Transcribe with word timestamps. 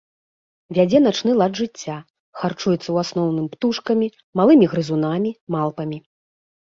Вядзе 0.77 1.01
начны 1.07 1.31
лад 1.41 1.53
жыцця, 1.59 1.97
харчуецца 2.43 2.77
ў 2.91 2.97
асноўным 3.05 3.45
птушкамі, 3.57 4.07
малымі 4.41 4.65
грызунамі, 4.73 5.31
малпамі. 5.59 5.97